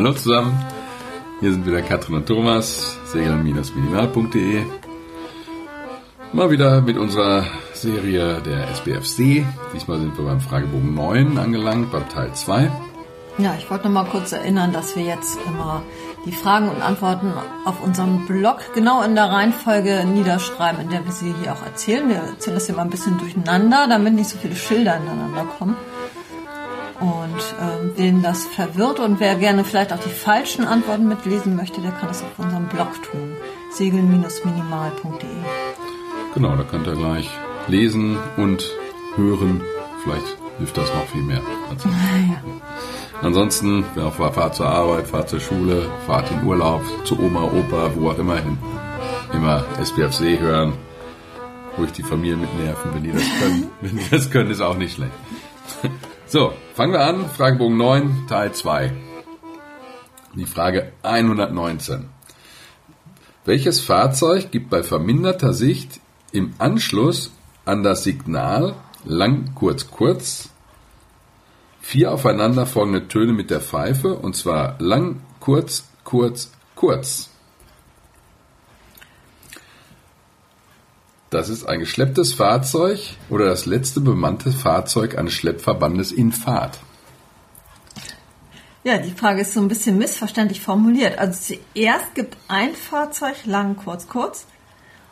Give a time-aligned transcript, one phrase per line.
[0.00, 0.58] Hallo zusammen,
[1.40, 4.64] hier sind wieder Katrin und Thomas, segeln-minimal.de.
[6.32, 7.44] Mal wieder mit unserer
[7.74, 9.44] Serie der SBFC.
[9.74, 12.72] Diesmal sind wir beim Fragebogen 9 angelangt, beim Teil 2.
[13.36, 15.82] Ja, ich wollte noch mal kurz erinnern, dass wir jetzt immer
[16.24, 17.34] die Fragen und Antworten
[17.66, 22.08] auf unserem Blog genau in der Reihenfolge niederschreiben, in der wir sie hier auch erzählen.
[22.08, 25.76] Wir erzählen das hier mal ein bisschen durcheinander, damit nicht so viele Schilder ineinander kommen.
[27.00, 31.80] Und ähm, wen das verwirrt und wer gerne vielleicht auch die falschen Antworten mitlesen möchte,
[31.80, 33.36] der kann das auf unserem Blog tun.
[33.72, 35.28] segeln-minimal.de
[36.34, 37.30] Genau, da könnt ihr gleich
[37.68, 38.70] lesen und
[39.16, 39.62] hören.
[40.02, 41.40] Vielleicht hilft das noch viel mehr.
[43.22, 43.26] Ja.
[43.26, 47.90] ansonsten, wer auf Fahrt zur Arbeit, Fahrt zur Schule, Fahrt in Urlaub, zu Oma, Opa,
[47.94, 48.58] wo auch immer hin,
[49.32, 50.74] immer SBFC hören.
[51.76, 53.70] Ruhig die Familie mitnerven, wenn die das können.
[53.80, 55.12] wenn die das können, ist auch nicht schlecht.
[56.32, 57.28] So, fangen wir an.
[57.28, 58.92] Fragebogen 9, Teil 2.
[60.36, 62.08] Die Frage 119.
[63.44, 65.98] Welches Fahrzeug gibt bei verminderter Sicht
[66.30, 67.32] im Anschluss
[67.64, 70.50] an das Signal lang, kurz, kurz
[71.80, 77.29] vier aufeinanderfolgende Töne mit der Pfeife und zwar lang, kurz, kurz, kurz?
[81.30, 86.80] Das ist ein geschlepptes Fahrzeug oder das letzte bemannte Fahrzeug eines Schleppverbandes in Fahrt.
[88.82, 91.18] Ja, die Frage ist so ein bisschen missverständlich formuliert.
[91.18, 94.46] Also zuerst gibt ein Fahrzeug lang, kurz, kurz.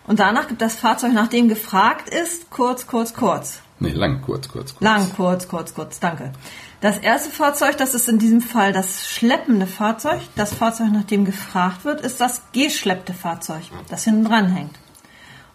[0.09, 3.61] Und danach gibt das Fahrzeug, nachdem gefragt ist, kurz, kurz, kurz.
[3.79, 4.83] Nee, lang, kurz, kurz, kurz.
[4.83, 6.33] Lang, kurz, kurz, kurz, danke.
[6.81, 10.21] Das erste Fahrzeug, das ist in diesem Fall das schleppende Fahrzeug.
[10.35, 14.75] Das Fahrzeug, nach dem gefragt wird, ist das geschleppte Fahrzeug, das hinten dran hängt.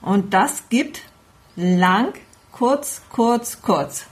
[0.03, 1.01] Und das gibt
[1.55, 2.13] lang,
[2.51, 4.05] kurz, kurz, kurz.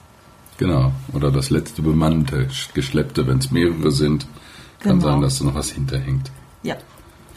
[0.58, 0.92] Genau.
[1.14, 4.25] Oder das letzte bemannte, geschleppte, wenn es mehrere sind,
[4.80, 5.12] kann Genau.
[5.12, 6.31] sein, dass da noch was hinterhängt.
[6.64, 6.75] Ja.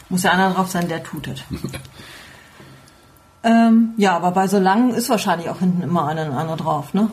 [0.09, 1.43] Muss ja einer drauf sein, der tutet.
[3.43, 7.09] ähm, ja, aber bei so langen ist wahrscheinlich auch hinten immer einer, einer drauf, ne?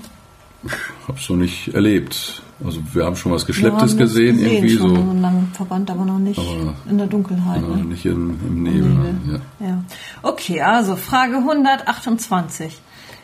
[1.08, 2.42] Hab's so nicht erlebt.
[2.64, 5.00] Also wir haben schon was Geschlepptes das gesehen, irgendwie schon, so.
[5.00, 7.60] einen langen Verband, aber noch nicht Aber- in der Dunkelheit.
[7.60, 7.84] Genau, ne?
[7.84, 8.88] nicht in, im Nebel.
[8.88, 9.40] Nebel.
[9.60, 9.66] Ja.
[9.66, 9.84] Ja.
[10.22, 12.80] Okay, also Frage 128.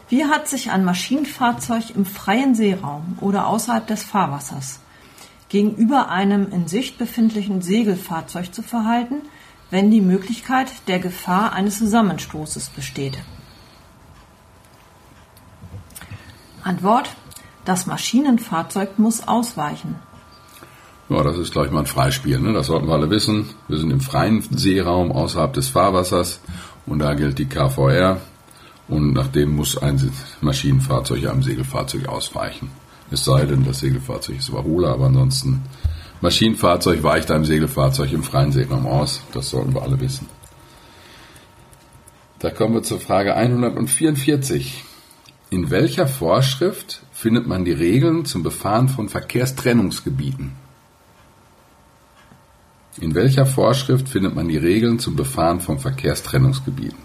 [0.09, 4.81] Wie hat sich ein Maschinenfahrzeug im freien Seeraum oder außerhalb des Fahrwassers
[5.49, 9.17] gegenüber einem in Sicht befindlichen Segelfahrzeug zu verhalten,
[9.71, 13.19] wenn die Möglichkeit der Gefahr eines Zusammenstoßes besteht?
[16.65, 17.11] Antwort.
[17.69, 19.97] Das Maschinenfahrzeug muss ausweichen.
[21.11, 22.41] ja, das ist gleich mal ein Freispiel.
[22.41, 22.55] Ne?
[22.55, 23.51] Das sollten wir alle wissen.
[23.69, 26.41] Wir sind im freien Seeraum außerhalb des Fahrwassers
[26.87, 28.23] und da gilt die KVR.
[28.89, 30.01] Und nachdem muss ein
[30.41, 32.71] Maschinenfahrzeug einem Segelfahrzeug ausweichen.
[33.11, 35.63] Es sei denn, das Segelfahrzeug ist Überholer, aber ansonsten
[36.23, 39.21] Maschinenfahrzeug weicht einem Segelfahrzeug im freien Seeraum aus.
[39.35, 40.27] Das sollten wir alle wissen.
[42.39, 44.85] Da kommen wir zur Frage 144.
[45.51, 50.53] In welcher Vorschrift findet man die Regeln zum Befahren von Verkehrstrennungsgebieten?
[53.01, 56.99] In welcher Vorschrift findet man die Regeln zum Befahren von Verkehrstrennungsgebieten?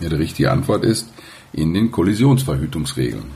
[0.00, 1.08] Ja, die richtige Antwort ist
[1.52, 3.30] in den Kollisionsverhütungsregeln.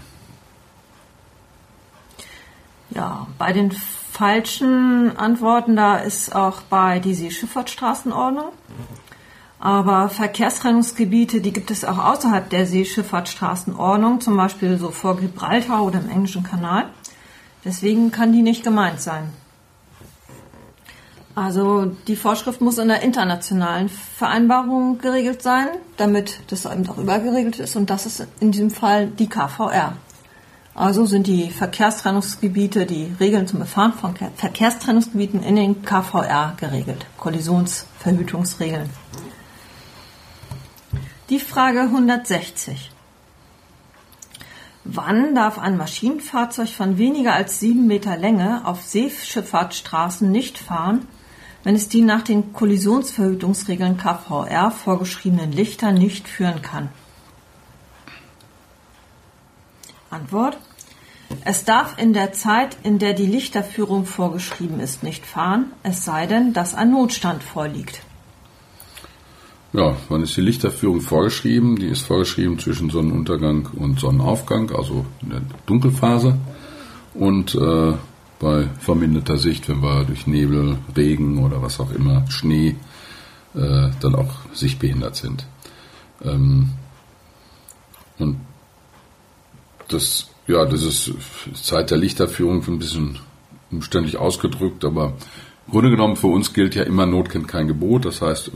[2.91, 8.53] Ja, bei den falschen Antworten, da ist auch bei die Seeschifffahrtsstraßenordnung.
[9.59, 15.99] Aber Verkehrstrennungsgebiete, die gibt es auch außerhalb der Seeschifffahrtsstraßenordnung, zum Beispiel so vor Gibraltar oder
[15.99, 16.87] im Englischen Kanal.
[17.65, 19.33] Deswegen kann die nicht gemeint sein.
[21.35, 25.69] Also die Vorschrift muss in der internationalen Vereinbarung geregelt sein,
[25.99, 29.93] damit das eben auch übergeregelt ist und das ist in diesem Fall die KVR.
[30.75, 37.07] Also sind die Verkehrstrennungsgebiete, die Regeln zum Befahren von Ke- Verkehrstrennungsgebieten in den KVR geregelt.
[37.19, 38.89] Kollisionsverhütungsregeln.
[41.29, 42.93] Die Frage 160.
[44.85, 51.09] Wann darf ein Maschinenfahrzeug von weniger als sieben Meter Länge auf Seeschifffahrtsstraßen nicht fahren,
[51.65, 56.91] wenn es die nach den Kollisionsverhütungsregeln KVR vorgeschriebenen Lichter nicht führen kann?
[60.11, 60.59] Antwort.
[61.45, 66.29] Es darf in der Zeit, in der die Lichterführung vorgeschrieben ist, nicht fahren, es sei
[66.29, 68.01] denn, dass ein Notstand vorliegt.
[69.77, 71.77] Ja, wann ist die Lichterführung vorgeschrieben?
[71.77, 76.39] Die ist vorgeschrieben zwischen Sonnenuntergang und Sonnenaufgang, also in der Dunkelphase.
[77.13, 77.93] Und äh,
[78.39, 82.77] bei verminderter Sicht, wenn wir durch Nebel, Regen oder was auch immer, Schnee,
[83.55, 85.47] äh, dann auch sichtbehindert sind.
[86.25, 86.71] Ähm,
[88.19, 88.41] und
[89.89, 91.13] das, ja, das ist
[91.53, 93.19] Zeit der Lichterführung ein bisschen
[93.71, 95.13] umständlich ausgedrückt, aber
[95.71, 98.05] Grunde genommen für uns gilt ja immer, Not kennt kein Gebot.
[98.05, 98.51] Das heißt,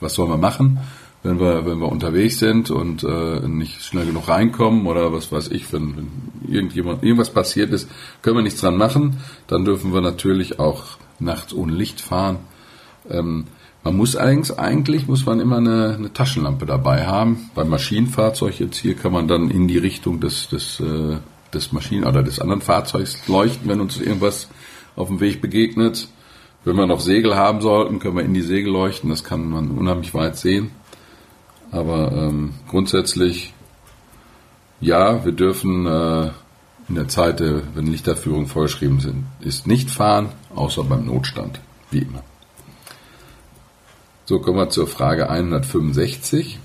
[0.00, 0.80] was sollen wir machen,
[1.22, 5.48] wenn wir, wenn wir unterwegs sind und äh, nicht schnell genug reinkommen oder was weiß
[5.48, 7.88] ich, wenn, wenn irgendjemand, irgendwas passiert ist,
[8.22, 9.18] können wir nichts dran machen.
[9.46, 10.84] Dann dürfen wir natürlich auch
[11.18, 12.38] nachts ohne Licht fahren.
[13.08, 13.44] Ähm,
[13.84, 17.50] man muss allerdings, eigentlich muss man immer eine, eine, Taschenlampe dabei haben.
[17.54, 21.18] Beim Maschinenfahrzeug jetzt hier kann man dann in die Richtung des, des, äh,
[21.54, 24.48] des Maschinen- oder des anderen Fahrzeugs leuchten, wenn uns irgendwas
[24.96, 26.08] auf dem Weg begegnet.
[26.64, 29.10] Wenn wir noch Segel haben sollten, können wir in die Segel leuchten.
[29.10, 30.72] Das kann man unheimlich weit sehen.
[31.70, 33.54] Aber ähm, grundsätzlich,
[34.80, 36.30] ja, wir dürfen äh,
[36.88, 41.60] in der Zeit, wenn Lichterführung vorgeschrieben sind, ist nicht fahren, außer beim Notstand,
[41.90, 42.22] wie immer.
[44.24, 46.58] So kommen wir zur Frage 165.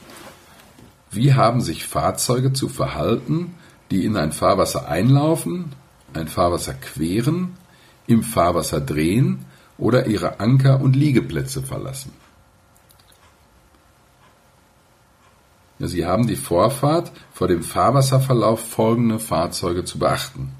[1.11, 3.53] Wie haben sich Fahrzeuge zu verhalten,
[3.91, 5.73] die in ein Fahrwasser einlaufen,
[6.13, 7.57] ein Fahrwasser queren,
[8.07, 9.45] im Fahrwasser drehen
[9.77, 12.13] oder ihre Anker- und Liegeplätze verlassen?
[15.79, 20.53] Sie haben die Vorfahrt vor dem Fahrwasserverlauf folgende Fahrzeuge zu beachten.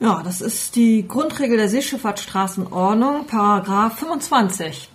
[0.00, 4.90] Ja, das ist die Grundregel der Seeschifffahrtsstraßenordnung, Paragraph 25.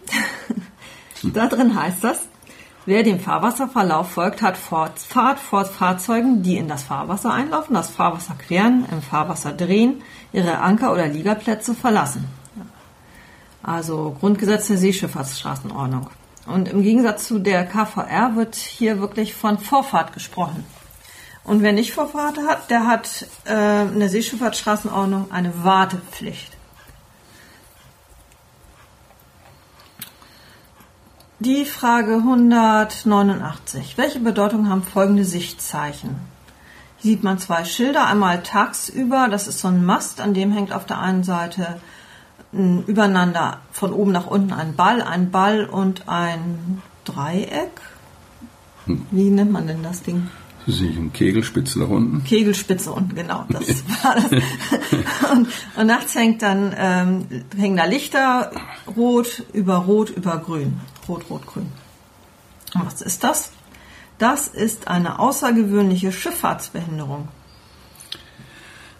[1.33, 2.28] da drin heißt das,
[2.89, 8.33] wer dem Fahrwasserverlauf folgt, hat Fahrt vor Fahrzeugen, die in das Fahrwasser einlaufen, das Fahrwasser
[8.33, 10.01] queren, im Fahrwasser drehen,
[10.33, 12.25] ihre Anker- oder Liegerplätze verlassen.
[13.61, 16.09] Also Grundgesetz der Seeschifffahrtsstraßenordnung.
[16.47, 20.65] Und im Gegensatz zu der KVR wird hier wirklich von Vorfahrt gesprochen.
[21.43, 26.58] Und wer nicht Vorfahrt hat, der hat äh, in der Seeschifffahrtsstraßenordnung eine Wartepflicht.
[31.41, 33.97] Die Frage 189.
[33.97, 36.17] Welche Bedeutung haben folgende Sichtzeichen?
[36.97, 38.07] Hier sieht man zwei Schilder.
[38.07, 41.79] Einmal tagsüber, das ist so ein Mast, an dem hängt auf der einen Seite
[42.51, 47.71] übereinander von oben nach unten ein Ball, ein Ball und ein Dreieck.
[48.85, 50.27] Wie nennt man denn das Ding?
[50.67, 52.25] Sie eine Kegelspitze nach unten?
[52.25, 53.45] Kegelspitze unten, genau.
[53.47, 53.65] Das
[54.03, 54.29] war das.
[55.31, 55.47] Und,
[55.77, 57.25] und nachts hängt dann, ähm,
[57.55, 58.51] hängen da Lichter,
[58.97, 60.81] rot über rot über grün.
[61.09, 61.71] Rot, rot, grün.
[62.75, 63.51] Und was ist das?
[64.19, 67.29] Das ist eine außergewöhnliche Schifffahrtsbehinderung.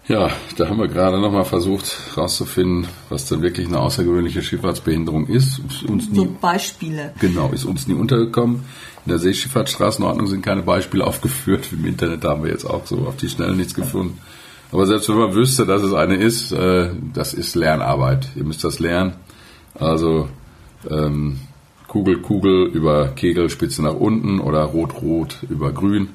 [0.08, 5.60] Ja, da haben wir gerade nochmal versucht herauszufinden, was denn wirklich eine außergewöhnliche Schifffahrtsbehinderung ist.
[5.60, 7.14] ist uns nie, so Beispiele.
[7.20, 8.64] Genau, ist uns nie untergekommen.
[9.06, 11.68] In der Seeschifffahrtsstraßenordnung sind keine Beispiele aufgeführt.
[11.70, 14.18] Im Internet haben wir jetzt auch so auf die Schnelle nichts gefunden.
[14.72, 18.30] Aber selbst wenn man wüsste, dass es eine ist, äh, das ist Lernarbeit.
[18.34, 19.12] Ihr müsst das lernen.
[19.74, 20.28] Also
[20.90, 21.38] ähm,
[21.90, 26.10] Kugel, Kugel über Kegel, Spitze nach unten oder Rot, Rot über Grün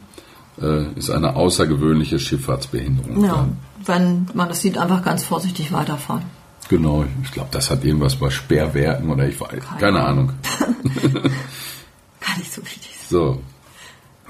[0.61, 3.25] äh, ist eine außergewöhnliche Schifffahrtsbehinderung.
[3.25, 3.49] Ja,
[3.83, 6.23] wenn man das sieht, einfach ganz vorsichtig weiterfahren.
[6.69, 10.31] Genau, ich glaube, das hat irgendwas bei Sperrwerken oder ich weiß, keine, keine Ahnung.
[12.21, 12.97] Gar nicht so wichtig.
[13.09, 13.41] So,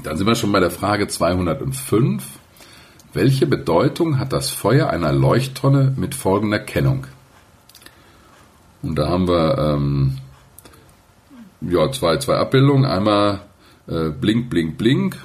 [0.01, 2.23] dann sind wir schon bei der Frage 205.
[3.13, 7.05] Welche Bedeutung hat das Feuer einer Leuchttonne mit folgender Kennung?
[8.81, 10.17] Und da haben wir ähm,
[11.69, 12.85] ja, zwei, zwei Abbildungen.
[12.85, 13.41] Einmal
[13.87, 15.17] äh, Blink, Blink, Blink,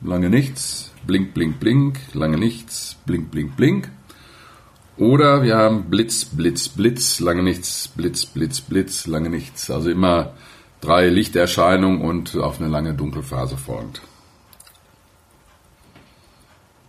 [0.00, 3.90] lange nichts, Blink, Blink, Blink, lange nichts, Blink, Blink, Blink.
[4.96, 9.70] Oder wir haben Blitz, Blitz, Blitz, lange nichts, Blitz, Blitz, Blitz, lange nichts.
[9.70, 10.34] Also immer
[10.80, 14.02] drei Lichterscheinungen und auf eine lange Dunkelphase folgend.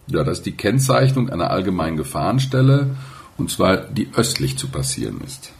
[0.08, 2.96] Ja, das ist die Kennzeichnung einer allgemeinen Gefahrenstelle
[3.38, 5.52] und zwar die östlich zu passieren ist.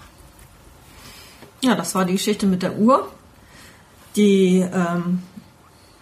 [1.62, 3.08] Ja, das war die Geschichte mit der Uhr.
[4.16, 5.24] Die, ähm,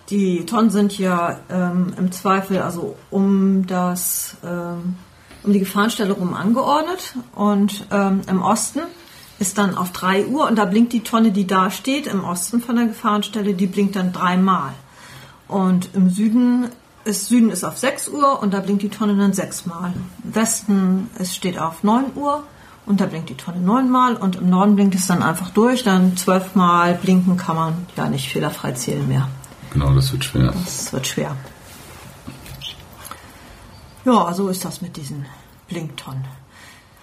[0.10, 4.96] die Tonnen sind ja ähm, im Zweifel also um das ähm,
[5.44, 8.82] um die Gefahrenstelle rum angeordnet und ähm, im Osten
[9.40, 12.62] ist dann auf 3 Uhr und da blinkt die Tonne, die da steht, im Osten
[12.62, 14.74] von der Gefahrenstelle, die blinkt dann dreimal.
[15.48, 16.70] Und im Süden
[17.06, 19.94] ist, Süden ist auf 6 Uhr und da blinkt die Tonne dann sechsmal.
[20.24, 22.44] Im Westen es steht auf 9 Uhr
[22.90, 25.84] und da blinkt die Tonne neunmal und im Norden blinkt es dann einfach durch.
[25.84, 29.30] Dann zwölfmal blinken kann man ja nicht fehlerfrei zählen mehr.
[29.72, 30.52] Genau, das wird schwer.
[30.66, 31.36] Das wird schwer.
[34.06, 35.28] Ja, so ist das mit diesen
[35.68, 36.26] Blinktonnen.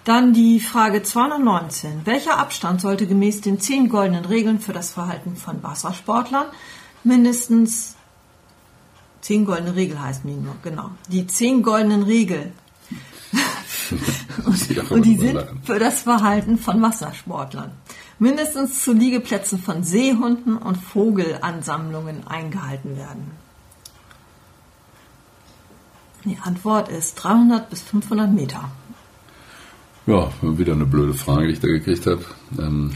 [0.03, 2.01] Dann die Frage 219.
[2.03, 6.47] Welcher Abstand sollte gemäß den zehn goldenen Regeln für das Verhalten von Wassersportlern
[7.05, 7.95] mindestens
[9.21, 10.91] zehn goldene Regeln heißen die nur, genau.
[11.07, 12.51] Die zehn goldenen Regeln.
[14.45, 17.71] und, und die sind für das Verhalten von Wassersportlern
[18.19, 23.31] mindestens zu Liegeplätzen von Seehunden und Vogelansammlungen eingehalten werden.
[26.25, 28.69] Die Antwort ist 300 bis 500 Meter.
[30.07, 32.23] Ja, wieder eine blöde Frage, die ich da gekriegt habe.
[32.57, 32.91] Ähm,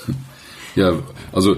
[0.74, 0.94] ja,
[1.32, 1.56] also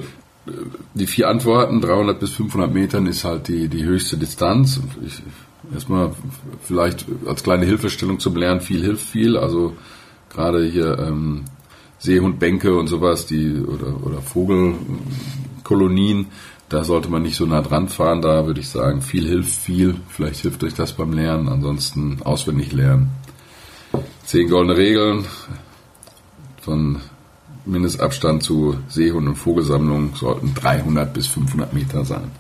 [0.95, 4.81] die vier Antworten, 300 bis 500 Metern ist halt die, die höchste Distanz.
[5.07, 5.23] Ich,
[5.73, 6.13] erstmal
[6.63, 9.37] vielleicht als kleine Hilfestellung zum Lernen, viel hilft viel.
[9.37, 9.77] Also
[10.31, 11.45] gerade hier ähm,
[11.99, 16.27] Seehundbänke und sowas, die oder, oder Vogelkolonien,
[16.69, 18.23] da sollte man nicht so nah dran fahren.
[18.23, 19.97] Da würde ich sagen, viel hilft viel.
[20.09, 21.49] Vielleicht hilft euch das beim Lernen.
[21.49, 23.11] Ansonsten auswendig lernen.
[24.25, 25.27] Zehn goldene Regeln
[26.63, 27.01] von
[27.64, 32.31] Mindestabstand zu Seehund- und Vogelsammlungen sollten 300 bis 500 Meter sein.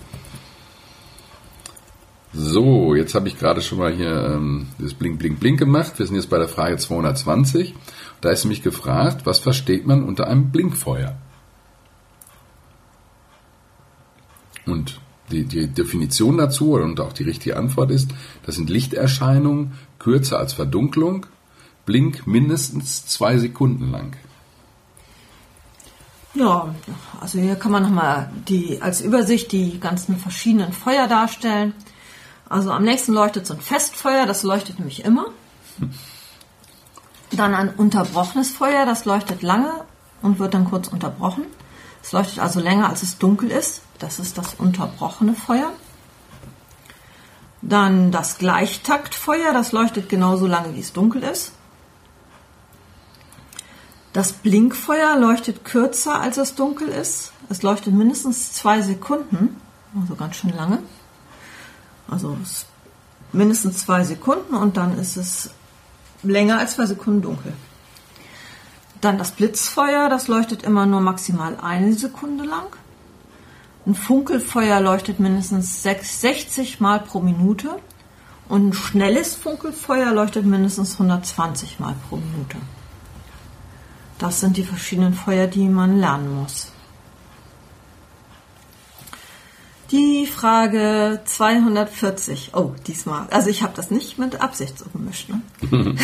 [2.34, 5.98] So, jetzt habe ich gerade schon mal hier ähm, das Blink, Blink, Blink gemacht.
[5.98, 7.74] Wir sind jetzt bei der Frage 220.
[8.22, 11.14] Da ist nämlich gefragt, was versteht man unter einem Blinkfeuer?
[14.64, 14.98] Und
[15.30, 18.10] die, die Definition dazu und auch die richtige Antwort ist,
[18.46, 21.26] das sind Lichterscheinungen kürzer als Verdunklung,
[21.84, 24.16] Blink mindestens zwei Sekunden lang.
[26.34, 26.74] Ja,
[27.20, 31.74] also hier kann man nochmal die, als Übersicht die ganzen verschiedenen Feuer darstellen.
[32.48, 35.26] Also am nächsten leuchtet so ein Festfeuer, das leuchtet nämlich immer.
[37.32, 39.72] Dann ein unterbrochenes Feuer, das leuchtet lange
[40.22, 41.44] und wird dann kurz unterbrochen.
[42.02, 43.82] Es leuchtet also länger, als es dunkel ist.
[43.98, 45.70] Das ist das unterbrochene Feuer.
[47.60, 51.52] Dann das Gleichtaktfeuer, das leuchtet genauso lange, wie es dunkel ist.
[54.12, 57.32] Das Blinkfeuer leuchtet kürzer, als es dunkel ist.
[57.48, 59.60] Es leuchtet mindestens zwei Sekunden,
[59.98, 60.78] also ganz schön lange.
[62.08, 62.36] Also
[63.32, 65.50] mindestens zwei Sekunden und dann ist es
[66.22, 67.54] länger als zwei Sekunden dunkel.
[69.00, 72.68] Dann das Blitzfeuer, das leuchtet immer nur maximal eine Sekunde lang.
[73.86, 77.80] Ein Funkelfeuer leuchtet mindestens 60 Mal pro Minute
[78.48, 82.58] und ein schnelles Funkelfeuer leuchtet mindestens 120 Mal pro Minute.
[84.22, 86.70] Das sind die verschiedenen Feuer, die man lernen muss.
[89.90, 92.52] Die Frage 240.
[92.54, 93.26] Oh, diesmal.
[93.30, 95.28] Also ich habe das nicht mit Absicht so gemischt.
[95.28, 95.42] Ne?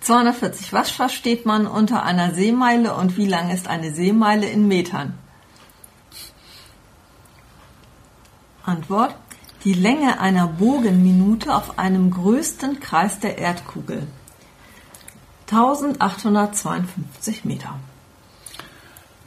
[0.00, 0.72] 240.
[0.72, 5.18] Was versteht man unter einer Seemeile und wie lang ist eine Seemeile in Metern?
[8.62, 9.16] Antwort.
[9.64, 14.06] Die Länge einer Bogenminute auf einem größten Kreis der Erdkugel.
[15.52, 17.78] 1852 Meter.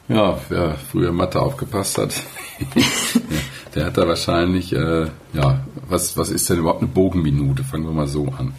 [0.07, 2.13] Ja, wer früher Mathe aufgepasst hat,
[3.75, 7.63] der hat da wahrscheinlich, äh, ja, was, was ist denn überhaupt eine Bogenminute?
[7.63, 8.53] Fangen wir mal so an.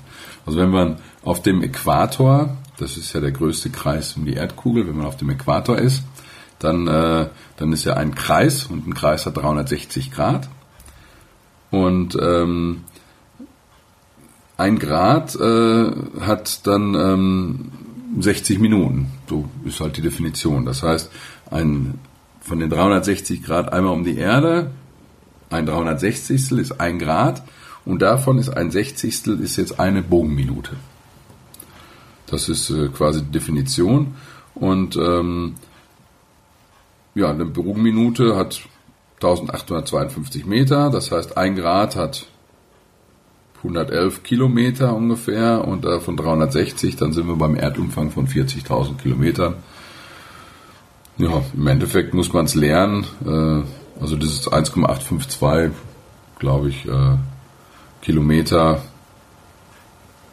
[0.46, 4.86] Also wenn man auf dem Äquator, das ist ja der größte Kreis um die Erdkugel,
[4.86, 6.02] wenn man auf dem Äquator ist,
[6.58, 10.48] dann, äh, dann ist ja ein Kreis und ein Kreis hat 360 Grad.
[11.70, 12.84] Und ähm,
[14.56, 17.72] ein Grad äh, hat dann ähm,
[18.20, 19.10] 60 Minuten.
[19.28, 20.64] So ist halt die Definition.
[20.64, 21.10] Das heißt,
[21.50, 21.98] ein,
[22.40, 24.70] von den 360 Grad einmal um die Erde,
[25.50, 26.52] ein 360.
[26.52, 27.42] ist ein Grad
[27.84, 30.76] und davon ist ein Sechzigstel ist jetzt eine Bogenminute.
[32.26, 34.14] Das ist äh, quasi die Definition.
[34.54, 35.54] Und ähm,
[37.14, 38.62] ja, eine Bogenminute hat
[39.16, 42.26] 1852 Meter, das heißt ein Grad hat
[43.64, 49.54] 111 Kilometer ungefähr und davon 360, dann sind wir beim Erdumfang von 40.000 Kilometern.
[51.16, 53.06] Ja, im Endeffekt muss man es lernen.
[53.24, 55.72] Äh, also das ist 1,852,
[56.38, 57.16] glaube ich, äh,
[58.02, 58.82] Kilometer.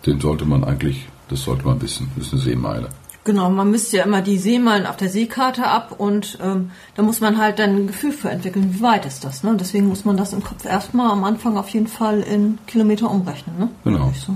[0.06, 2.12] Den sollte man eigentlich, das sollte man wissen.
[2.16, 2.90] Das ist eine Seemeile.
[3.24, 7.22] Genau, man misst ja immer die Seemeilen auf der Seekarte ab und ähm, da muss
[7.22, 9.44] man halt dann ein Gefühl für entwickeln, wie weit ist das.
[9.44, 9.56] Ne?
[9.60, 13.60] Deswegen muss man das im Kopf erstmal am Anfang auf jeden Fall in Kilometer umrechnen.
[13.60, 13.70] Ne?
[13.84, 14.12] Genau.
[14.16, 14.36] So.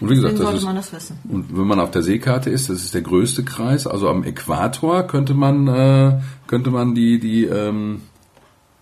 [0.00, 1.18] Und wie gesagt, das ist, man das wissen.
[1.28, 3.86] Und wenn man auf der Seekarte ist, das ist der größte Kreis.
[3.86, 8.02] Also am Äquator könnte man äh, könnte man die die ähm,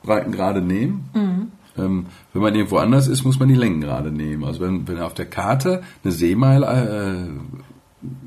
[0.05, 1.11] Breitengrade nehmen.
[1.15, 1.53] Mhm.
[1.79, 4.45] Ähm, wenn man irgendwo anders ist, muss man die Längengrade nehmen.
[4.45, 7.72] Also wenn, wenn auf der Karte eine Seemeile äh,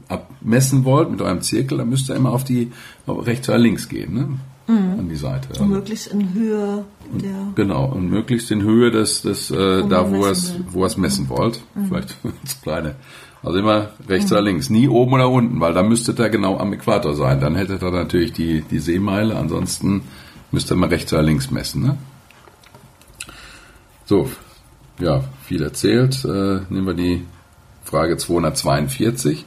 [0.07, 2.71] abmessen wollt mit eurem Zirkel, dann müsst ihr immer auf die
[3.05, 4.29] auf rechts oder links gehen, ne?
[4.67, 4.99] Mhm.
[4.99, 5.61] An die Seite.
[5.61, 7.51] Und möglichst in Höhe der.
[7.53, 10.97] Genau, und möglichst in Höhe des, des äh, da wo ihr es wo ihr es
[10.97, 11.61] messen wollt.
[11.75, 11.85] Mhm.
[11.87, 12.95] Vielleicht das kleine.
[13.43, 14.37] Also immer rechts mhm.
[14.37, 17.39] oder links, nie oben oder unten, weil da müsstet ihr genau am Äquator sein.
[17.39, 20.01] Dann hättet ihr natürlich die, die Seemeile, ansonsten
[20.51, 21.83] müsst ihr mal rechts oder links messen.
[21.83, 21.97] Ne?
[24.05, 24.31] So,
[24.99, 26.25] ja, viel erzählt.
[26.25, 27.23] Äh, nehmen wir die
[27.83, 29.45] Frage 242.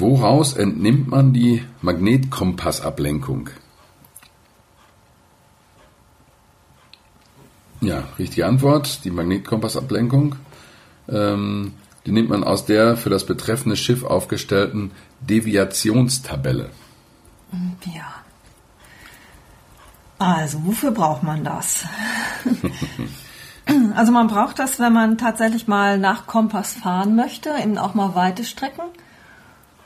[0.00, 3.50] Woraus entnimmt man die Magnetkompassablenkung?
[7.82, 10.36] Ja, richtige Antwort, die Magnetkompassablenkung.
[11.06, 11.74] Ähm,
[12.06, 16.70] die nimmt man aus der für das betreffende Schiff aufgestellten Deviationstabelle.
[17.94, 18.14] Ja.
[20.18, 21.84] Also, wofür braucht man das?
[23.94, 28.14] also man braucht das, wenn man tatsächlich mal nach Kompass fahren möchte, eben auch mal
[28.14, 28.84] weite Strecken,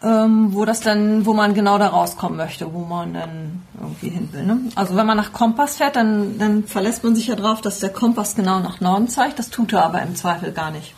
[0.04, 4.28] ähm, wo das dann, wo man genau da rauskommen möchte, wo man dann irgendwie hin
[4.32, 4.44] will.
[4.44, 4.60] Ne?
[4.74, 7.90] Also wenn man nach Kompass fährt, dann, dann verlässt man sich ja drauf, dass der
[7.90, 9.38] Kompass genau nach Norden zeigt.
[9.38, 10.94] Das tut er aber im Zweifel gar nicht.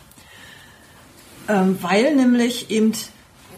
[1.47, 2.91] Ähm, weil nämlich eben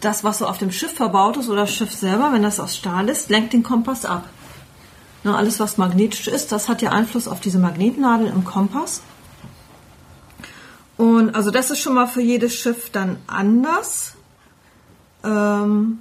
[0.00, 2.76] das, was so auf dem Schiff verbaut ist oder das Schiff selber, wenn das aus
[2.76, 4.28] Stahl ist, lenkt den Kompass ab.
[5.24, 9.02] Na, alles, was magnetisch ist, das hat ja Einfluss auf diese Magnetnadel im Kompass.
[10.96, 14.14] Und also das ist schon mal für jedes Schiff dann anders.
[15.24, 15.98] Ähm,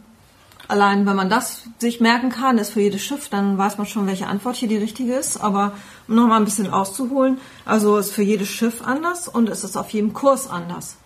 [0.68, 4.08] allein wenn man das sich merken kann, ist für jedes Schiff, dann weiß man schon,
[4.08, 5.38] welche Antwort hier die richtige ist.
[5.38, 5.74] Aber
[6.08, 9.76] um noch mal ein bisschen auszuholen, also ist für jedes Schiff anders und es ist
[9.76, 10.98] auf jedem Kurs anders.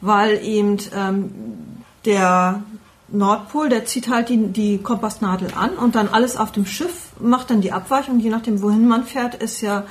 [0.00, 1.32] Weil eben ähm,
[2.04, 2.62] der
[3.08, 7.50] Nordpol, der zieht halt die, die Kompassnadel an und dann alles auf dem Schiff macht
[7.50, 8.18] dann die Abweichung.
[8.18, 9.84] Je nachdem, wohin man fährt, ist ja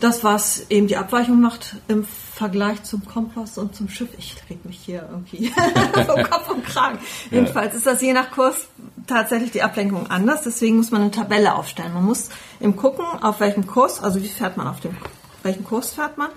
[0.00, 4.08] das, was eben die Abweichung macht im Vergleich zum Kompass und zum Schiff.
[4.18, 5.48] Ich reg mich hier irgendwie
[6.06, 6.98] vom Kopf und Kragen.
[7.30, 7.38] Ja.
[7.38, 8.68] Jedenfalls ist das je nach Kurs
[9.06, 10.42] tatsächlich die Ablenkung anders.
[10.42, 11.92] Deswegen muss man eine Tabelle aufstellen.
[11.94, 12.30] Man muss
[12.60, 14.96] eben gucken, auf welchem Kurs, also wie fährt man auf dem,
[15.42, 16.30] welchen Kurs fährt man,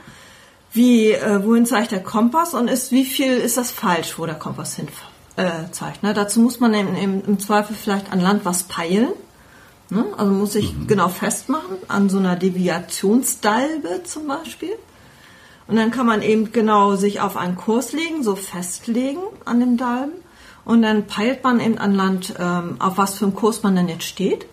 [0.73, 4.35] wie, äh, wohin zeigt der Kompass und ist, wie viel ist das falsch, wo der
[4.35, 6.03] Kompass hinfährt äh, zeigt.
[6.03, 6.13] Ne?
[6.13, 9.09] Dazu muss man im, im, im, Zweifel vielleicht an Land was peilen.
[9.93, 10.05] Ne?
[10.17, 10.87] Also muss ich mhm.
[10.87, 14.73] genau festmachen, an so einer Deviationsdalbe zum Beispiel.
[15.67, 19.77] Und dann kann man eben genau sich auf einen Kurs legen, so festlegen an dem
[19.77, 20.13] Dalben.
[20.65, 23.87] Und dann peilt man eben an Land, ähm, auf was für einen Kurs man denn
[23.87, 24.45] jetzt steht.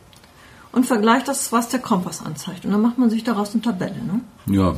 [0.73, 2.65] Und vergleicht das, was der Kompass anzeigt.
[2.65, 3.97] Und dann macht man sich daraus eine Tabelle.
[3.97, 4.21] Ne?
[4.47, 4.77] Ja,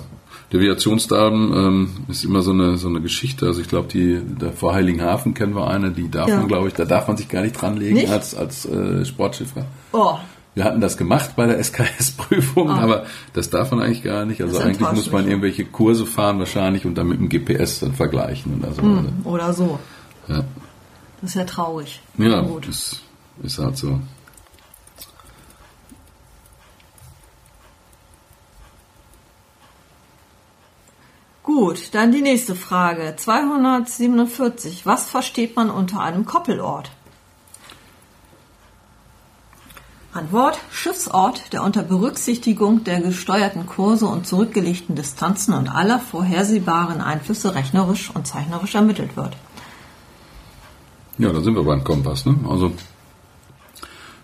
[0.52, 3.46] Deviationsdaten ähm, ist immer so eine so eine Geschichte.
[3.46, 6.38] Also ich glaube, die der vor Heiligenhafen kennen wir eine, die darf ja.
[6.38, 8.10] man, glaube ich, da darf man sich gar nicht dranlegen nicht?
[8.10, 9.66] als als äh, Sportschiffer.
[9.92, 10.16] Oh.
[10.54, 12.72] Wir hatten das gemacht bei der SKS-Prüfung, oh.
[12.72, 14.42] aber das darf man eigentlich gar nicht.
[14.42, 18.58] Also eigentlich muss man irgendwelche Kurse fahren wahrscheinlich und dann mit dem GPS dann vergleichen
[18.58, 18.82] oder so.
[18.82, 19.78] Mm, oder so.
[20.28, 20.44] Ja.
[21.22, 22.02] Das ist ja traurig.
[22.18, 22.68] Ja, gut.
[22.68, 23.00] das
[23.42, 23.98] ist halt so.
[31.42, 33.14] Gut, dann die nächste Frage.
[33.16, 34.84] 247.
[34.84, 36.90] Was versteht man unter einem Koppelort?
[40.22, 47.56] Antwort: Schiffsort, der unter Berücksichtigung der gesteuerten Kurse und zurückgelegten Distanzen und aller vorhersehbaren Einflüsse
[47.56, 49.36] rechnerisch und zeichnerisch ermittelt wird.
[51.18, 52.24] Ja, da sind wir beim Kompass.
[52.24, 52.36] Ne?
[52.48, 52.70] Also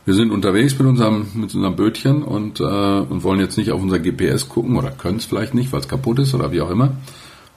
[0.04, 3.82] wir sind unterwegs mit unserem, mit unserem Bötchen und, äh, und wollen jetzt nicht auf
[3.82, 6.70] unser GPS gucken oder können es vielleicht nicht, weil es kaputt ist oder wie auch
[6.70, 6.92] immer.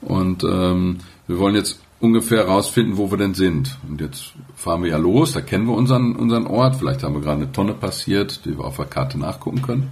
[0.02, 3.78] Und ähm, wir wollen jetzt ungefähr rausfinden, wo wir denn sind.
[3.88, 6.76] Und jetzt fahren wir ja los, da kennen wir unseren, unseren Ort.
[6.76, 9.92] Vielleicht haben wir gerade eine Tonne passiert, die wir auf der Karte nachgucken können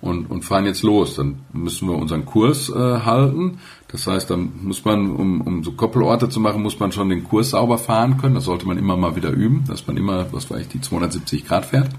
[0.00, 1.14] und, und fahren jetzt los.
[1.14, 3.58] Dann müssen wir unseren Kurs äh, halten.
[3.88, 7.24] Das heißt, dann muss man, um, um so Koppelorte zu machen, muss man schon den
[7.24, 8.34] Kurs sauber fahren können.
[8.34, 11.46] Das sollte man immer mal wieder üben, dass man immer, was weiß ich, die 270
[11.46, 11.90] Grad fährt.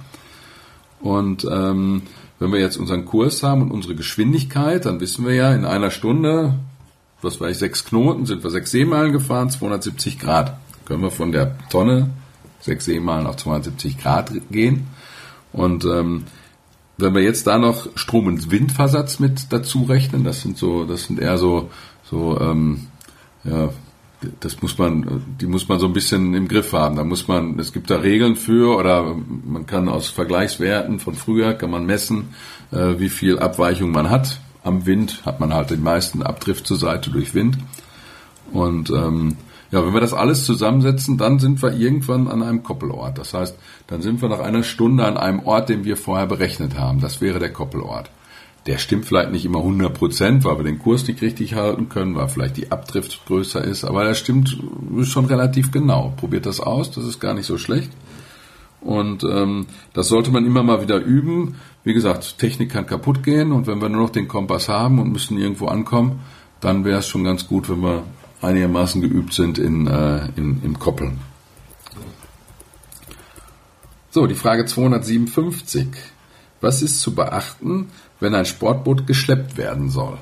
[1.02, 2.04] Und ähm,
[2.40, 5.92] wenn wir jetzt unseren Kurs haben und unsere Geschwindigkeit, dann wissen wir ja, in einer
[5.92, 6.56] Stunde,
[7.22, 10.58] was weiß ich, sechs Knoten, sind wir sechs Seemeilen gefahren, 270 Grad.
[10.86, 12.10] Können wir von der Tonne
[12.60, 14.88] sechs Seemeilen auf 270 Grad gehen.
[15.52, 16.26] Und ähm,
[16.98, 21.04] wenn wir jetzt da noch Strom- und Windversatz mit dazu rechnen, das sind so, das
[21.04, 21.70] sind eher so,
[22.04, 22.88] so, ähm,
[23.44, 23.70] ja,
[24.42, 26.98] das muss man, die muss man so ein bisschen im Griff haben.
[26.98, 31.54] Da muss man, es gibt da Regeln für oder man kann aus Vergleichswerten von früher
[31.54, 32.30] kann man messen,
[32.72, 34.42] äh, wie viel Abweichung man hat.
[34.64, 37.58] Am Wind hat man halt den meisten Abdrift zur Seite durch Wind.
[38.52, 39.38] Und ähm,
[39.72, 43.18] ja, wenn wir das alles zusammensetzen, dann sind wir irgendwann an einem Koppelort.
[43.18, 43.56] Das heißt,
[43.88, 47.00] dann sind wir nach einer Stunde an einem Ort, den wir vorher berechnet haben.
[47.00, 48.10] Das wäre der Koppelort.
[48.66, 52.16] Der stimmt vielleicht nicht immer 100 Prozent, weil wir den Kurs nicht richtig halten können,
[52.16, 54.58] weil vielleicht die Abdrift größer ist, aber der stimmt
[55.04, 56.14] schon relativ genau.
[56.18, 57.92] Probiert das aus, das ist gar nicht so schlecht.
[58.82, 61.56] Und ähm, das sollte man immer mal wieder üben.
[61.84, 65.12] Wie gesagt, Technik kann kaputt gehen und wenn wir nur noch den Kompass haben und
[65.12, 66.22] müssen irgendwo ankommen,
[66.62, 68.04] dann wäre es schon ganz gut, wenn wir
[68.42, 71.20] einigermaßen geübt sind in, äh, in, im Koppeln.
[74.12, 75.88] So, die Frage 257.
[76.62, 77.88] Was ist zu beachten,
[78.20, 80.18] wenn ein Sportboot geschleppt werden soll?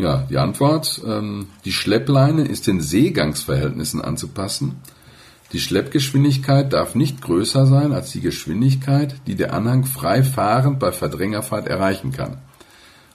[0.00, 4.80] Ja, die Antwort, ähm, die Schleppleine ist den Seegangsverhältnissen anzupassen.
[5.52, 10.90] Die Schleppgeschwindigkeit darf nicht größer sein als die Geschwindigkeit, die der Anhang frei fahrend bei
[10.90, 12.38] Verdrängerfahrt erreichen kann.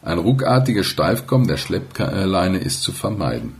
[0.04, 3.56] Ein ruckartiges Steifkommen der Schleppleine ist zu vermeiden.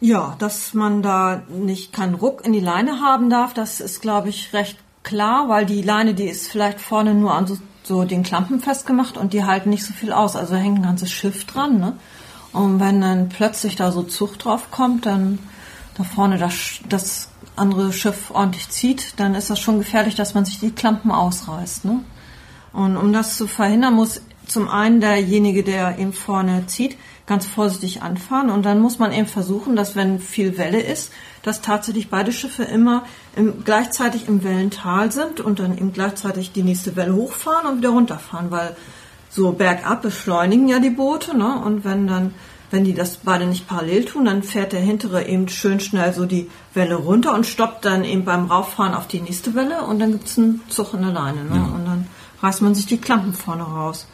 [0.00, 4.30] Ja, dass man da nicht keinen Ruck in die Leine haben darf, das ist, glaube
[4.30, 8.22] ich, recht klar, weil die Leine, die ist vielleicht vorne nur an so, so den
[8.22, 10.36] Klampen festgemacht und die halten nicht so viel aus.
[10.36, 11.78] Also hängt ein ganzes Schiff dran.
[11.78, 11.94] Ne?
[12.52, 15.38] Und wenn dann plötzlich da so Zug drauf kommt, dann
[15.96, 20.44] da vorne das, das andere Schiff ordentlich zieht, dann ist das schon gefährlich, dass man
[20.44, 21.84] sich die Klampen ausreißt.
[21.84, 22.00] Ne?
[22.72, 26.96] Und um das zu verhindern, muss zum einen derjenige, der eben vorne zieht,
[27.30, 31.12] ganz vorsichtig anfahren und dann muss man eben versuchen, dass wenn viel Welle ist,
[31.44, 33.04] dass tatsächlich beide Schiffe immer
[33.36, 37.90] im, gleichzeitig im Wellental sind und dann eben gleichzeitig die nächste Welle hochfahren und wieder
[37.90, 38.74] runterfahren, weil
[39.28, 41.54] so bergab beschleunigen ja die Boote, ne?
[41.64, 42.34] Und wenn dann,
[42.72, 46.26] wenn die das beide nicht parallel tun, dann fährt der hintere eben schön schnell so
[46.26, 50.10] die Welle runter und stoppt dann eben beim Rauffahren auf die nächste Welle und dann
[50.10, 51.54] gibt's einen Zug in der Leine, ne?
[51.54, 51.74] Ja.
[51.76, 52.08] Und dann
[52.42, 54.08] reißt man sich die Klampen vorne raus.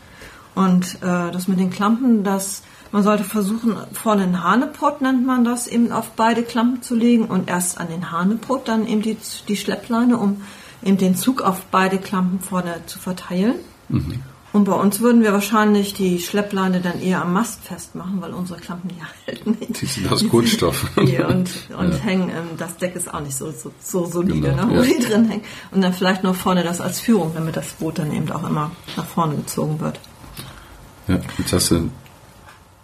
[0.54, 2.62] Und äh, das mit den Klampen, das
[2.96, 7.26] man sollte versuchen, vorne einen Hanepot nennt man das, eben auf beide Klampen zu legen
[7.26, 10.40] und erst an den Hanepot dann eben die, die Schleppleine, um
[10.82, 13.56] eben den Zug auf beide Klampen vorne zu verteilen.
[13.90, 14.22] Mhm.
[14.54, 18.58] Und bei uns würden wir wahrscheinlich die Schleppleine dann eher am Mast festmachen, weil unsere
[18.60, 19.78] Klampen die halten nicht.
[19.78, 20.86] Die sind aus Kunststoff.
[20.96, 21.98] und und ja.
[22.02, 24.84] hängen, ähm, das Deck ist auch nicht so, so, so solide, genau, ne, wo ja.
[24.84, 25.44] die drin hängen.
[25.70, 28.70] Und dann vielleicht noch vorne das als Führung, damit das Boot dann eben auch immer
[28.96, 30.00] nach vorne gezogen wird.
[31.08, 31.90] Ja, jetzt hast du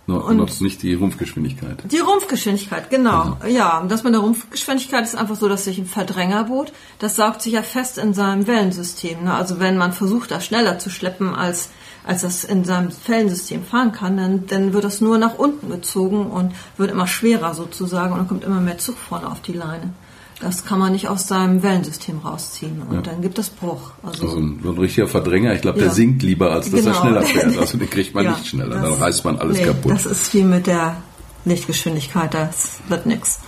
[0.07, 1.85] noch, und noch nicht die Rumpfgeschwindigkeit.
[1.91, 3.37] Die Rumpfgeschwindigkeit, genau.
[3.39, 3.57] Also.
[3.57, 7.53] Ja, das mit der Rumpfgeschwindigkeit ist einfach so, dass sich ein Verdrängerboot, das saugt sich
[7.53, 9.25] ja fest in seinem Wellensystem.
[9.25, 9.35] Ne?
[9.35, 11.71] Also wenn man versucht, das schneller zu schleppen, als,
[12.05, 16.27] als das in seinem Wellensystem fahren kann, dann, dann wird das nur nach unten gezogen
[16.27, 19.93] und wird immer schwerer sozusagen und dann kommt immer mehr Zug vorne auf die Leine.
[20.43, 23.01] Das kann man nicht aus seinem Wellensystem rausziehen und ja.
[23.01, 23.93] dann gibt es Bruch.
[24.03, 25.85] Also, also ein, ein, richtiger Verdränger, ich glaube, ja.
[25.85, 26.91] der sinkt lieber, als dass genau.
[26.91, 27.57] er schneller fährt.
[27.61, 29.93] Also den kriegt man ja, nicht schneller, das, dann reißt man alles nee, kaputt.
[29.93, 30.97] Das ist wie mit der
[31.45, 33.39] Lichtgeschwindigkeit, das wird nichts.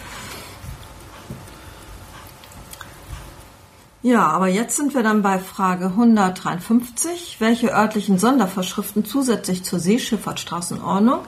[4.03, 7.39] Ja, aber jetzt sind wir dann bei Frage 153.
[7.41, 11.21] Welche örtlichen Sondervorschriften zusätzlich zur Seeschifffahrtsstraßenordnung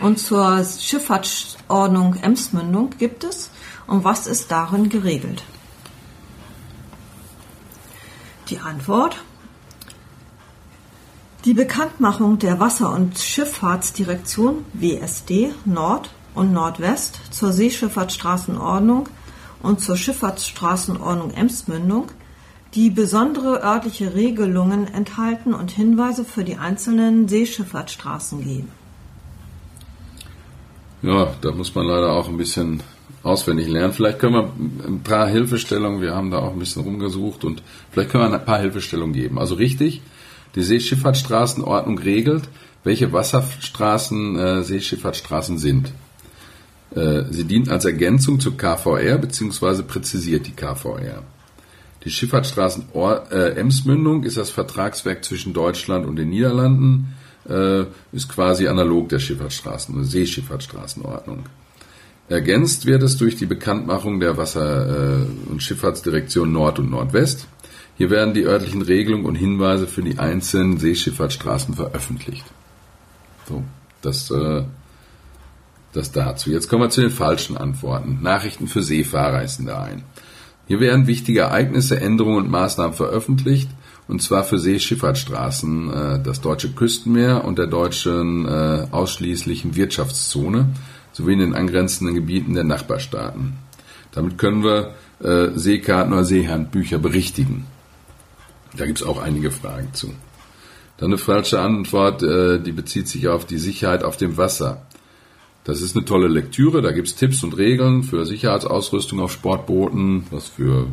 [0.00, 3.50] und zur Schifffahrtsordnung Emsmündung gibt es?
[3.90, 5.42] Und was ist darin geregelt?
[8.48, 9.16] Die Antwort.
[11.44, 19.08] Die Bekanntmachung der Wasser- und Schifffahrtsdirektion WSD Nord und Nordwest zur Seeschifffahrtsstraßenordnung
[19.60, 22.12] und zur Schifffahrtsstraßenordnung Emsmündung,
[22.74, 28.68] die besondere örtliche Regelungen enthalten und Hinweise für die einzelnen Seeschifffahrtsstraßen geben.
[31.02, 32.84] Ja, da muss man leider auch ein bisschen
[33.22, 33.92] auswendig lernen.
[33.92, 34.52] Vielleicht können wir
[34.86, 38.44] ein paar Hilfestellungen, wir haben da auch ein bisschen rumgesucht und vielleicht können wir ein
[38.44, 39.38] paar Hilfestellungen geben.
[39.38, 40.02] Also richtig,
[40.54, 42.48] die Seeschifffahrtsstraßenordnung regelt,
[42.84, 45.92] welche Wasserstraßen äh, Seeschifffahrtsstraßen sind.
[46.94, 49.82] Äh, sie dient als Ergänzung zur KVR bzw.
[49.82, 51.22] präzisiert die KVR.
[52.04, 52.84] Die Schifffahrtsstraßen
[53.30, 57.14] äh, Emsmündung ist das Vertragswerk zwischen Deutschland und den Niederlanden,
[57.48, 61.44] äh, ist quasi analog der Schifffahrtsstraßen, Seeschifffahrtsstraßenordnung.
[62.30, 67.48] Ergänzt wird es durch die Bekanntmachung der Wasser- äh, und Schifffahrtsdirektion Nord und Nordwest.
[67.98, 72.44] Hier werden die örtlichen Regelungen und Hinweise für die einzelnen Seeschifffahrtsstraßen veröffentlicht.
[73.48, 73.64] So,
[74.00, 74.62] das, äh,
[75.92, 76.50] das dazu.
[76.50, 78.20] Jetzt kommen wir zu den falschen Antworten.
[78.22, 80.04] Nachrichten für Seefahrer ein.
[80.68, 83.68] Hier werden wichtige Ereignisse, Änderungen und Maßnahmen veröffentlicht,
[84.06, 90.68] und zwar für Seeschifffahrtsstraßen, äh, das deutsche Küstenmeer und der deutschen äh, ausschließlichen Wirtschaftszone
[91.20, 93.54] sowie in den angrenzenden Gebieten der Nachbarstaaten.
[94.12, 97.66] Damit können wir äh, Seekarten oder Seehandbücher berichtigen.
[98.76, 100.12] Da gibt es auch einige Fragen zu.
[100.96, 104.82] Dann eine falsche Antwort, äh, die bezieht sich auf die Sicherheit auf dem Wasser.
[105.64, 110.26] Das ist eine tolle Lektüre, da gibt es Tipps und Regeln für Sicherheitsausrüstung auf Sportbooten,
[110.30, 110.86] was für,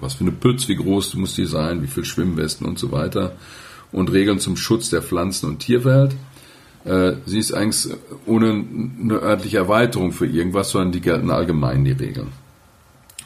[0.00, 3.36] was für eine Pütz, wie groß muss die sein, wie viel Schwimmwesten und so weiter.
[3.92, 6.16] Und Regeln zum Schutz der Pflanzen- und Tierwelt.
[6.84, 7.94] Äh, sie ist eigentlich
[8.26, 8.64] ohne
[9.02, 12.28] eine örtliche Erweiterung für irgendwas, sondern die gelten allgemein, die Regeln.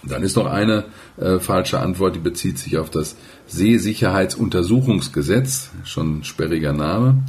[0.05, 0.85] Dann ist noch eine
[1.17, 3.17] äh, falsche Antwort, die bezieht sich auf das
[3.49, 7.25] Seesicherheitsuntersuchungsgesetz, schon ein sperriger Name,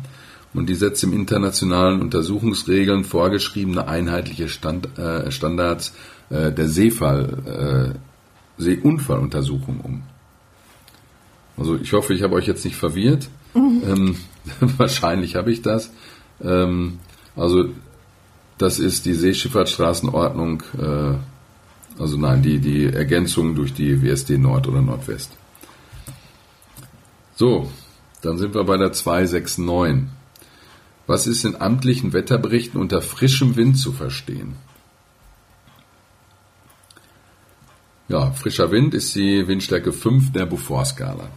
[0.54, 5.94] und die setzt im internationalen Untersuchungsregeln vorgeschriebene einheitliche Stand, äh, Standards
[6.30, 7.96] äh, der Seefall,
[8.58, 10.04] äh, Seeunfalluntersuchung um.
[11.58, 13.30] Also ich hoffe, ich habe euch jetzt nicht verwirrt.
[13.54, 13.82] Mhm.
[13.86, 14.16] Ähm,
[14.78, 15.92] wahrscheinlich habe ich das.
[16.44, 17.00] Ähm,
[17.36, 17.70] also
[18.60, 24.82] Das ist die Seeschifffahrtsstraßenordnung, äh, also nein, die, die Ergänzung durch die WSD Nord oder
[24.82, 25.32] Nordwest.
[27.36, 27.72] So,
[28.22, 30.10] dann sind wir bei der 269.
[31.08, 34.56] Was ist in amtlichen Wetterberichten unter frischem Wind zu verstehen?
[38.10, 41.30] Ja, frischer Wind ist die Windstärke 5 der Beaufort-Skala.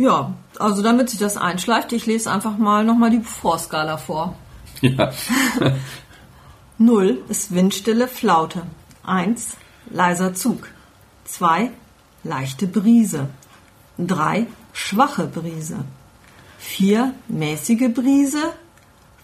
[0.00, 4.34] Ja, also damit sich das einschleift, ich lese einfach mal nochmal die Beaufort-Skala vor.
[4.80, 5.12] Ja.
[6.78, 8.62] 0 ist Windstille Flaute.
[9.04, 9.58] 1
[9.90, 10.68] leiser Zug.
[11.26, 11.70] 2
[12.24, 13.28] leichte Brise.
[13.98, 15.84] 3 schwache Brise.
[16.60, 18.54] 4 mäßige Brise.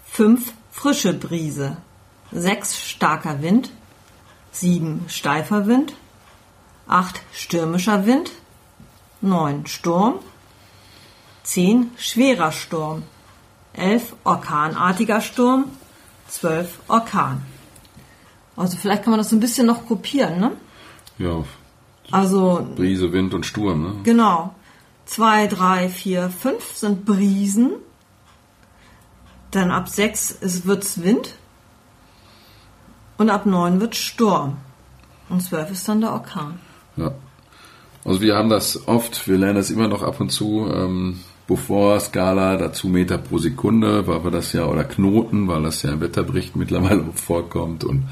[0.05, 1.77] 5 frische Brise.
[2.31, 3.71] 6 starker Wind.
[4.51, 5.95] 7 steifer Wind.
[6.87, 8.31] 8 stürmischer Wind.
[9.21, 10.19] 9 Sturm.
[11.47, 13.03] 10 schwerer Sturm.
[13.73, 15.65] 11 orkanartiger Sturm.
[16.27, 17.41] 12 Orkan.
[18.57, 20.51] Also vielleicht kann man das so ein bisschen noch kopieren, ne?
[21.17, 21.45] Ja,
[22.11, 23.93] Also Brise, Wind und Sturm, ne?
[24.03, 24.53] Genau.
[25.05, 27.71] Zwei, drei, vier, fünf sind Brisen.
[29.51, 31.35] Dann ab sechs ist, wird's Wind.
[33.17, 34.57] Und ab neun wird Sturm.
[35.29, 36.59] Und zwölf ist dann der Orkan.
[36.97, 37.13] Ja.
[38.03, 42.57] Also wir haben das oft, wir lernen das immer noch ab und zu, ähm, Beaufort-Skala,
[42.57, 46.55] dazu Meter pro Sekunde, weil wir das ja, oder Knoten, weil das ja im Wetterbericht
[46.55, 48.03] mittlerweile vorkommt und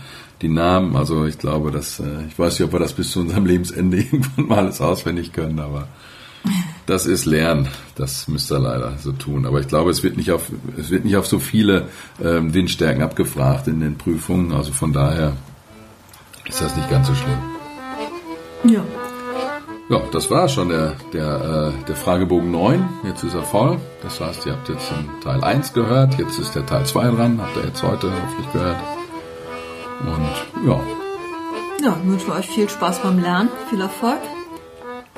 [0.41, 3.21] die Namen, also ich glaube, dass, äh, ich weiß nicht, ob wir das bis zu
[3.21, 5.88] unserem Lebensende irgendwann mal alles auswendig können, aber
[6.86, 9.45] das ist Lernen, das müsst ihr leider so tun.
[9.45, 11.88] Aber ich glaube, es wird nicht auf, es wird nicht auf so viele
[12.24, 15.36] ähm, Windstärken abgefragt in den Prüfungen, also von daher
[16.48, 17.39] ist das nicht ganz so schlimm.
[18.65, 18.84] Ja.
[19.88, 22.88] Ja, das war schon der, der, äh, der Fragebogen 9.
[23.04, 23.78] Jetzt ist er voll.
[24.02, 26.17] Das heißt, ihr habt jetzt den Teil 1 gehört.
[26.17, 27.39] Jetzt ist der Teil 2 dran.
[27.41, 28.78] Habt ihr jetzt heute hoffentlich gehört.
[30.02, 30.80] Und ja,
[31.84, 34.19] Ja, wünschen wir euch viel Spaß beim Lernen, viel Erfolg.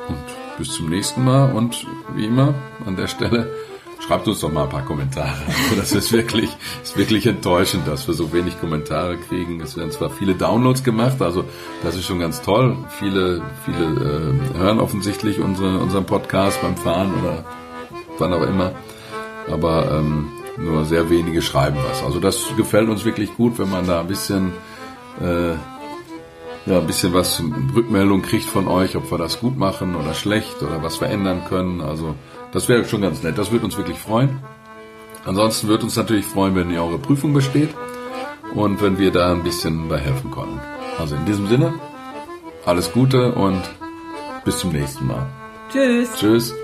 [0.09, 0.17] und
[0.57, 1.53] bis zum nächsten Mal.
[1.53, 2.53] Und wie immer
[2.85, 3.49] an der Stelle,
[3.99, 5.37] schreibt uns doch mal ein paar Kommentare.
[5.69, 6.49] Also das ist wirklich,
[6.83, 9.59] ist wirklich enttäuschend, dass wir so wenig Kommentare kriegen.
[9.61, 11.43] Es werden zwar viele Downloads gemacht, also
[11.83, 12.77] das ist schon ganz toll.
[12.99, 17.43] Viele, viele äh, hören offensichtlich unsere, unseren Podcast beim Fahren oder
[18.17, 18.71] wann auch immer.
[19.49, 22.03] Aber ähm, nur sehr wenige schreiben was.
[22.03, 24.53] Also das gefällt uns wirklich gut, wenn man da ein bisschen
[25.21, 25.53] äh,
[26.65, 27.41] ja, ein bisschen was
[27.73, 31.43] Rückmeldung kriegt von euch, ob wir das gut machen oder schlecht oder was wir ändern
[31.47, 31.79] können.
[31.79, 32.15] Also
[32.57, 33.37] das wäre schon ganz nett.
[33.37, 34.39] Das würde uns wirklich freuen.
[35.25, 37.69] Ansonsten würde uns natürlich freuen, wenn ihr eure Prüfung besteht
[38.55, 40.59] und wenn wir da ein bisschen bei helfen konnten.
[40.97, 41.75] Also in diesem Sinne,
[42.65, 43.61] alles Gute und
[44.43, 45.27] bis zum nächsten Mal.
[45.71, 46.09] Tschüss.
[46.15, 46.55] Tschüss.